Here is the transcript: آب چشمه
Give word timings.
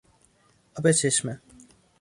آب 0.75 0.91
چشمه 0.91 1.41